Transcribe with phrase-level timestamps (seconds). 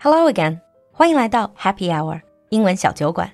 [0.00, 0.60] Hello again，
[0.92, 3.30] 欢迎来到 Happy Hour 英文小酒馆。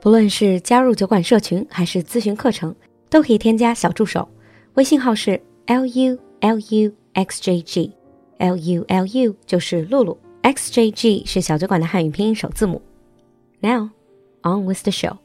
[0.00, 2.74] 不论是加入酒馆社群还是咨询课程，
[3.08, 4.28] 都可以添加小助手，
[4.74, 12.82] 微信号是 l u l u x j g，l u l u 就是露露，x j g 是小酒馆的汉语拼音首字母。
[13.60, 13.90] Now
[14.42, 15.18] on with the show.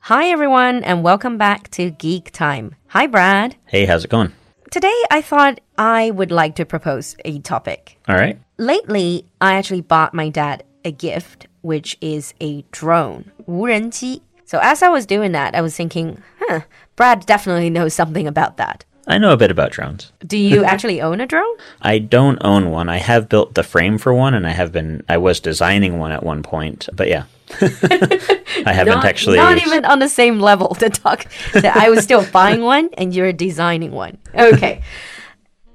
[0.00, 2.72] Hi everyone, and welcome back to Geek Time.
[2.88, 3.52] Hi Brad.
[3.64, 4.32] Hey, how's it going?
[4.70, 7.96] Today I thought I would like to propose a topic.
[8.06, 8.36] All right.
[8.58, 14.22] Lately, I actually bought my dad a gift, which is a drone, 无人机.
[14.44, 16.60] So as I was doing that, I was thinking, huh,
[16.96, 18.84] Brad definitely knows something about that.
[19.06, 20.12] I know a bit about drones.
[20.26, 21.56] Do you actually own a drone?
[21.82, 22.88] I don't own one.
[22.88, 26.10] I have built the frame for one and I have been I was designing one
[26.12, 26.88] at one point.
[26.94, 27.24] But yeah.
[27.60, 32.02] I haven't not, actually not even on the same level to talk that I was
[32.02, 34.16] still buying one and you're designing one.
[34.34, 34.82] Okay.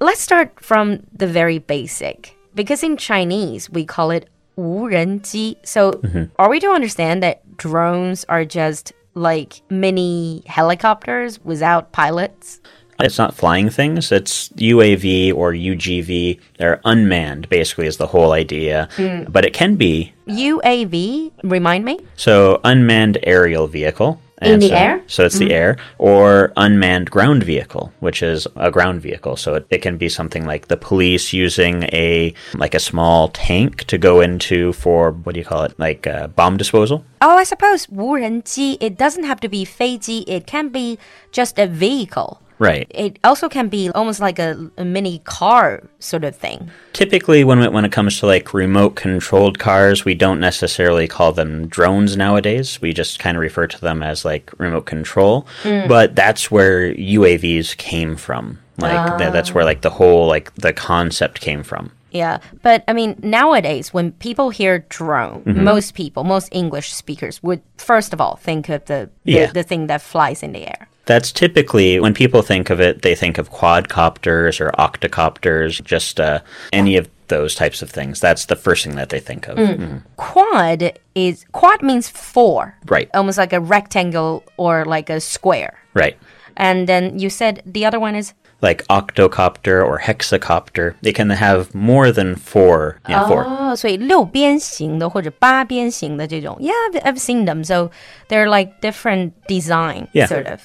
[0.00, 2.36] Let's start from the very basic.
[2.54, 4.26] Because in Chinese we call it
[4.56, 5.56] 无人机.
[5.62, 6.00] So
[6.36, 12.60] are we to understand that drones are just like mini helicopters without pilots?
[13.02, 14.12] It's not flying things.
[14.12, 16.38] It's UAV or UGV.
[16.58, 18.88] They're unmanned, basically, is the whole idea.
[19.28, 22.00] But it can be UAV, remind me?
[22.16, 24.20] so unmanned aerial vehicle.
[24.42, 25.02] In And the so, air?
[25.06, 29.36] So it's the air, or unmanned ground vehicle, which is a ground vehicle.
[29.36, 33.84] So it, it can be something like the police using a like a small tank
[33.84, 37.04] to go into for what do you call it, like uh, bomb disposal.
[37.20, 40.98] Oh, I suppose 无人机, it doesn't have to be 飞机, it can be
[41.32, 42.38] just a vehicle.
[42.57, 42.87] Right.
[42.89, 46.71] It also can be almost like a, a mini car sort of thing.
[46.93, 51.33] Typically, when it, when it comes to like remote controlled cars, we don't necessarily call
[51.33, 52.81] them drones nowadays.
[52.81, 55.47] We just kind of refer to them as like remote control.
[55.63, 55.87] Mm.
[55.87, 58.59] But that's where UAVs came from.
[58.77, 59.31] Like tha- ah.
[59.31, 61.91] that's where like the whole like the concept came from.
[62.11, 62.39] Yeah.
[62.61, 65.63] But I mean, nowadays, when people hear drone, mm-hmm.
[65.63, 69.51] most people, most English speakers would first of all think of the, the, Yeah.
[69.51, 70.87] the thing that flies in the air.
[71.06, 76.40] That's typically when people think of it, they think of quadcopters or octocopters, just uh,
[76.72, 78.20] any of those types of things.
[78.20, 79.56] That's the first thing that they think of.
[79.56, 80.02] Mhm.
[80.16, 82.74] Quad is, quad means four.
[82.86, 83.08] Right.
[83.14, 85.78] Almost like a rectangle or like a square.
[85.94, 86.16] Right.
[86.56, 91.74] And then you said the other one is Like octocopter or hexacopter, they can have
[91.74, 92.98] more than four.
[93.08, 93.44] Yeah, four.
[93.44, 97.64] 哦，所以六边形的或者八边形的这种，Yeah, I've, I've seen them.
[97.64, 97.90] So
[98.28, 100.26] they're like different design, Yeah.
[100.26, 100.60] sort of.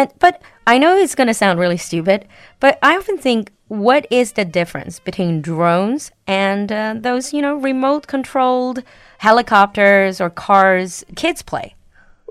[0.00, 2.26] And but I know it's gonna sound really stupid,
[2.58, 7.56] but I often think, what is the difference between drones and uh, those, you know,
[7.56, 8.82] remote controlled
[9.18, 11.74] helicopters or cars kids play?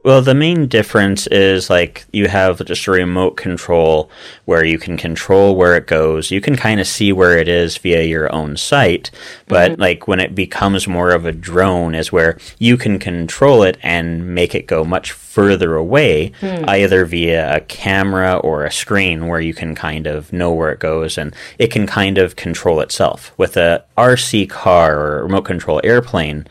[0.04, 4.10] Well, the main difference is like you have just a remote control
[4.46, 6.32] where you can control where it goes.
[6.32, 9.12] You can kind of see where it is via your own sight,
[9.48, 9.82] but mm-hmm.
[9.82, 14.34] like when it becomes more of a drone is where you can control it and
[14.34, 16.64] make it go much further away, hmm.
[16.68, 20.80] either via a camera or a screen where you can kind of know where it
[20.80, 23.34] goes and it can kind of control itself.
[23.38, 26.48] With a RC car or a remote control airplane,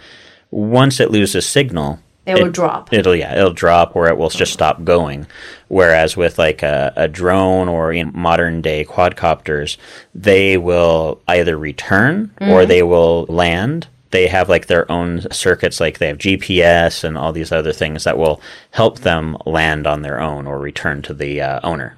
[0.51, 2.93] once it loses signal, It will drop.
[2.93, 5.27] It'll yeah, it'll drop or it will just stop going.
[5.69, 9.77] Whereas with like a, a drone or you know, modern day quadcopters,
[10.15, 13.89] they will either return or they will land.
[14.11, 18.05] They have like their own circuits, like they have GPS and all these other things
[18.05, 18.41] that will
[18.71, 21.97] help them land on their own or return to the uh, owner.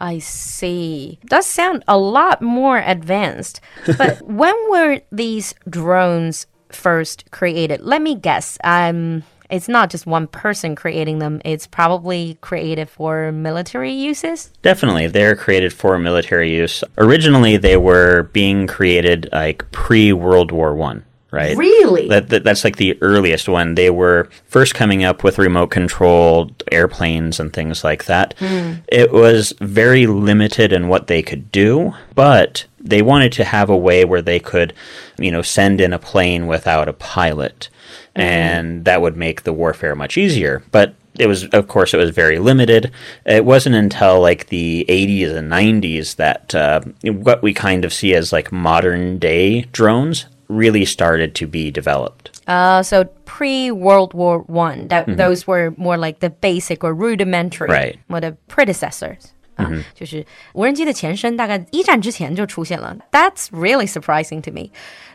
[0.00, 1.18] I see.
[1.26, 3.60] Does sound a lot more advanced.
[3.98, 7.80] But when were these drones first created?
[7.82, 8.56] Let me guess.
[8.64, 11.40] Um, it's not just one person creating them.
[11.44, 14.52] It's probably created for military uses.
[14.62, 16.84] Definitely, they're created for military use.
[16.98, 21.56] Originally, they were being created like pre World War One, right?
[21.56, 22.08] Really?
[22.08, 23.74] That, that that's like the earliest one.
[23.74, 28.34] They were first coming up with remote controlled airplanes and things like that.
[28.38, 28.74] Hmm.
[28.88, 33.76] It was very limited in what they could do, but they wanted to have a
[33.76, 34.72] way where they could,
[35.18, 37.68] you know, send in a plane without a pilot,
[38.14, 40.62] and that would make the warfare much easier.
[40.70, 42.92] But it was of course it was very limited
[43.26, 48.14] it wasn't until like the 80s and 90s that uh, what we kind of see
[48.14, 54.40] as like modern day drones really started to be developed Uh, so pre World War
[54.46, 57.98] One, that those were more like the basic or rudimentary, Right.
[58.08, 59.32] What the predecessors.
[59.59, 62.97] 啊，就是无人机的前身大概一战之前就出现了。
[63.11, 64.71] That's really surprising to me.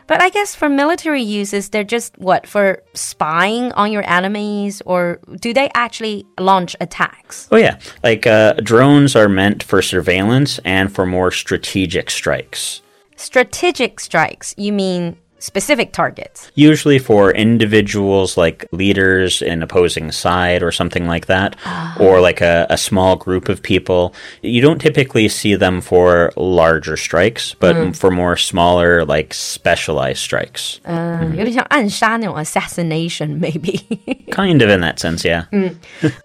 [0.07, 5.19] But I guess for military uses, they're just what for spying on your enemies, or
[5.39, 7.47] do they actually launch attacks?
[7.51, 12.81] oh yeah like uh, drones are meant for surveillance and for more strategic strikes
[13.15, 14.55] Strategic strikes.
[14.57, 16.51] You mean specific targets.
[16.55, 21.55] Usually for individuals like leaders in opposing side or something like that,
[21.99, 24.13] or like a, a small group of people.
[24.41, 30.79] You don't typically see them for larger strikes, but for more smaller, like specialized strikes.
[30.83, 33.81] 嗯、有点像暗杀那种 assassination maybe.
[34.31, 35.45] Kind of in that sense, yeah.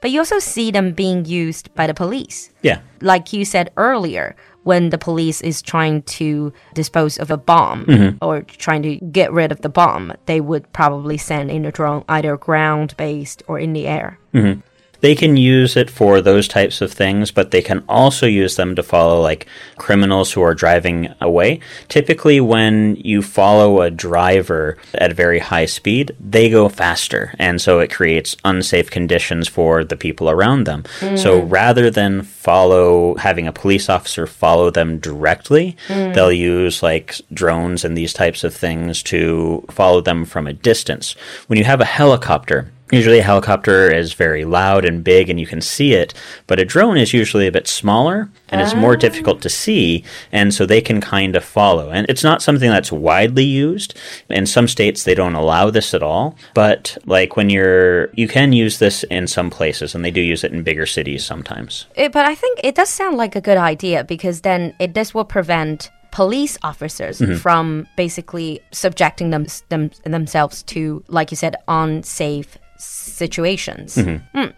[0.01, 2.51] but you also see them being used by the police.
[2.63, 2.81] Yeah.
[3.01, 8.24] like you said earlier, when the police is trying to dispose of a bomb mm-hmm.
[8.24, 12.04] or trying to get rid of the bomb, they would probably send in a drone
[12.08, 14.20] either ground based or in the air.
[14.34, 14.62] Mm-hmm.
[15.02, 18.76] They can use it for those types of things, but they can also use them
[18.76, 21.60] to follow like criminals who are driving away.
[21.90, 27.80] Typically, when you follow a driver at very high speed, they go faster, and so
[27.80, 30.86] it creates unsafe conditions for the people around them.
[31.16, 31.50] So hmm.
[31.50, 36.14] rather than follow having a police officer follow them directly, hmm.
[36.14, 41.14] they'll use like drones and these types of things to follow them from a distance.
[41.48, 45.48] When you have a helicopter, Usually, a helicopter is very loud and big, and you
[45.48, 46.14] can see it,
[46.48, 48.98] but a drone is usually a bit smaller and it's more ah.
[48.98, 51.90] difficult to see, and so they can kind of follow.
[51.90, 53.98] And it's not something that's widely used.
[54.30, 58.52] In some states, they don't allow this at all, but like when you're, you can
[58.52, 61.88] use this in some places, and they do use it in bigger cities sometimes.
[61.96, 65.14] It- but I think it does sound like a good idea because then it this
[65.14, 67.36] will prevent police officers mm-hmm.
[67.36, 73.96] from basically subjecting them, them themselves to, like you said, unsafe situations.
[73.96, 74.54] Mm.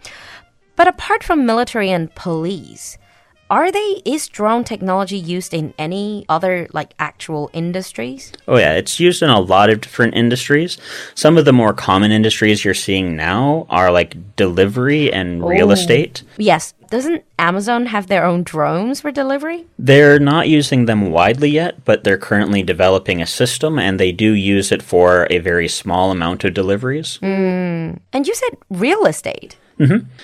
[0.76, 2.98] But apart from military and police,
[3.50, 8.32] are they is drone technology used in any other like actual industries?
[8.48, 10.78] Oh, yeah, it's used in a lot of different industries.
[11.14, 15.72] Some of the more common industries you're seeing now are like delivery and real Oh.
[15.72, 16.22] estate.
[16.38, 16.74] Yes.
[16.90, 19.66] Doesn't Amazon have their own drones for delivery?
[19.78, 24.32] They're not using them widely yet, but they're currently developing a system and they do
[24.32, 27.16] use it for a very small amount of deliveries.
[27.16, 27.94] Hmm.
[28.12, 29.56] And you said real estate.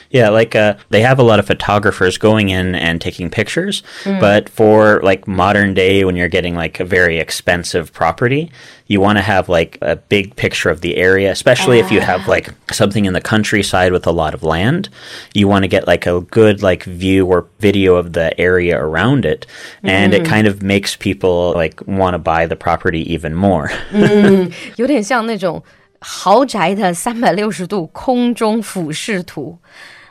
[0.10, 4.50] Yeah, like uh, they have a lot of photographers going in and taking pictures, but
[4.50, 8.52] for like modern day, when you're getting like a very expensive property,
[8.88, 12.28] you want to have like a big picture of the area, especially if you have
[12.28, 14.90] like something in the countryside with a lot of land.
[15.34, 19.24] You want to get like a good like view or video of the area around
[19.24, 19.48] it,
[19.84, 23.72] and it kind of makes people like want to buy the property even more.
[24.76, 25.64] 有点像那种
[26.00, 29.58] 豪宅的三百六十度空中俯视图。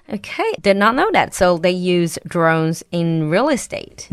[0.09, 1.33] Okay, did not know that.
[1.33, 4.07] So they use drones in real estate.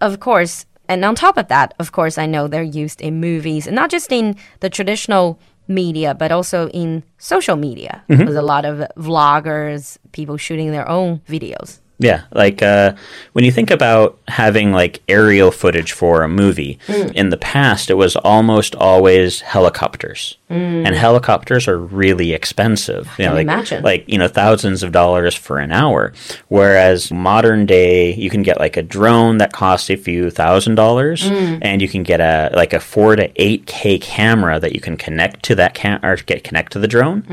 [0.00, 3.66] Of course, and on top of that, of course, I know they're used in movies,
[3.66, 5.38] and not just in the traditional
[5.68, 8.02] media, but also in social media.
[8.08, 11.80] There's a lot of vloggers, people shooting their own videos.
[12.01, 12.95] Yeah, like uh,
[13.33, 17.09] when you think about having like aerial footage for a movie, hmm.
[17.13, 20.83] in the past it was almost always helicopters, hmm.
[20.85, 23.07] and helicopters are really expensive.
[23.19, 23.83] You know, like imagine.
[23.83, 26.11] like you know thousands of dollars for an hour.
[26.47, 31.29] Whereas modern day, you can get like a drone that costs a few thousand dollars,
[31.29, 31.57] hmm.
[31.61, 34.97] and you can get a like a four to eight k camera that you can
[34.97, 37.23] connect to that cam or get connect to the drone,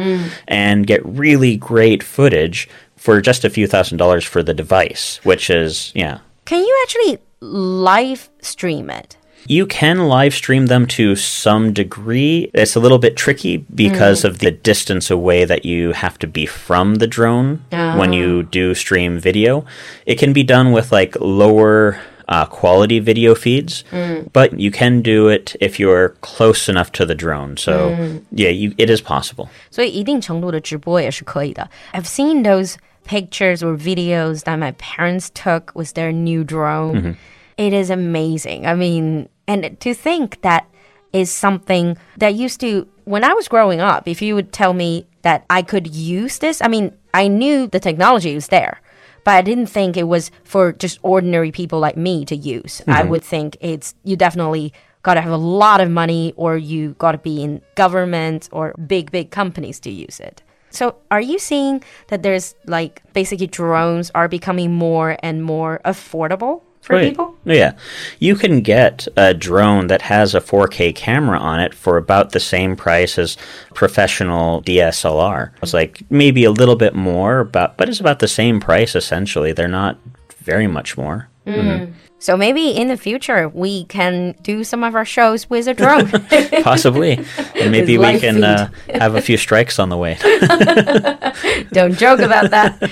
[0.47, 5.50] and get really great footage for just a few thousand dollars for the device, which
[5.50, 6.19] is, yeah.
[6.45, 9.18] Can you actually live stream it?
[9.45, 12.50] You can live stream them to some degree.
[12.53, 16.46] It's a little bit tricky because of the distance away that you have to be
[16.46, 19.65] from the drone when you do stream video.
[20.05, 23.84] It can be done with like lower uh, quality video feeds,
[24.32, 27.58] but you can do it if you're close enough to the drone.
[27.58, 29.50] So, yeah, you, it is possible.
[29.70, 31.70] 所以一定程度的直播也是可以的。
[31.91, 32.75] I've seen those
[33.09, 36.95] pictures or videos that my parents took with their new drone.
[36.95, 37.12] Mm-hmm.
[37.57, 38.67] It is amazing.
[38.67, 40.69] I mean, and to think that
[41.12, 45.07] is something that used to when I was growing up, if you would tell me
[45.23, 48.83] that I could use this, I mean, I knew the technology was there.
[49.25, 52.83] But I didn't think it was for just ordinary people like me to use.
[52.87, 53.09] I mm-hmm.
[53.11, 54.73] would think it's you definitely
[55.03, 58.75] got to have a lot of money or you got to be in government or
[58.75, 60.43] big big companies to use it.
[60.70, 66.62] So are you seeing that there's like basically drones are becoming more and more affordable
[66.82, 67.08] for Right.
[67.10, 67.34] people?
[67.34, 67.72] Oh, Yeah.
[68.18, 72.40] You can get a drone that has a 4K camera on it for about the
[72.40, 73.37] same price as
[73.75, 75.50] professional DSLR.
[75.62, 79.52] It's like maybe a little bit more, but but it's about the same price essentially.
[79.52, 79.96] They're not
[80.44, 81.28] very much more.
[81.46, 81.54] Mm.
[81.54, 81.92] Mm-hmm.
[82.18, 86.10] So maybe in the future we can do some of our shows with a drone.
[86.62, 87.25] Possibly.
[87.54, 90.16] And maybe we can uh, have a few strikes on the way.
[91.72, 92.82] Don't joke about that.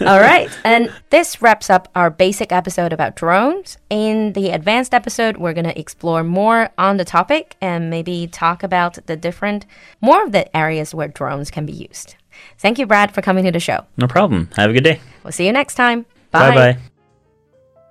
[0.00, 0.48] All right.
[0.64, 3.78] And this wraps up our basic episode about drones.
[3.90, 8.62] In the advanced episode, we're going to explore more on the topic and maybe talk
[8.62, 9.66] about the different,
[10.00, 12.14] more of the areas where drones can be used.
[12.58, 13.84] Thank you, Brad, for coming to the show.
[13.96, 14.48] No problem.
[14.56, 15.00] Have a good day.
[15.24, 16.06] We'll see you next time.
[16.30, 16.78] Bye bye.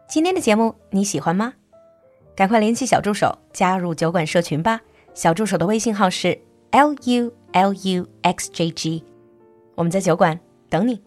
[0.08, 1.54] 今天的节目你喜欢吗？
[2.36, 4.80] 赶快联系小助手加入酒馆社群吧。
[5.14, 6.40] 小助手的微信号是
[6.72, 9.04] l u l u x j g，
[9.74, 11.02] 我们在酒馆等你。